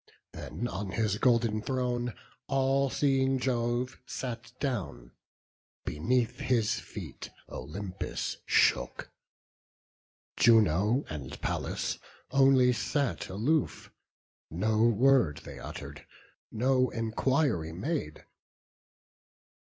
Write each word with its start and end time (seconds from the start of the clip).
Then 0.33 0.67
on 0.67 0.89
his 0.93 1.19
golden 1.19 1.61
throne 1.61 2.15
all 2.47 2.89
seeing 2.89 3.37
Jove 3.37 3.99
Sat 4.07 4.51
down; 4.59 5.11
beneath 5.85 6.39
his 6.39 6.79
feet 6.79 7.29
Olympus 7.47 8.37
shook. 8.47 9.11
Juno 10.37 11.05
and 11.07 11.39
Pallas 11.41 11.99
only 12.31 12.73
sat 12.73 13.29
aloof; 13.29 13.91
No 14.49 14.81
word 14.87 15.41
they 15.45 15.59
utter'd, 15.59 16.07
no 16.51 16.89
enquiry 16.89 17.71
made. 17.71 18.25